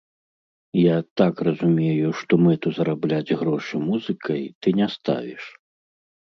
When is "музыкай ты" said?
3.91-4.75